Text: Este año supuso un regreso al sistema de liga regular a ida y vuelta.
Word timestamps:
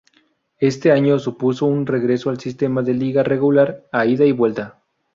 Este 0.57 0.91
año 0.91 1.19
supuso 1.19 1.67
un 1.67 1.85
regreso 1.85 2.31
al 2.31 2.39
sistema 2.39 2.81
de 2.81 2.95
liga 2.95 3.21
regular 3.21 3.85
a 3.91 4.07
ida 4.07 4.25
y 4.25 4.31
vuelta. 4.31 4.81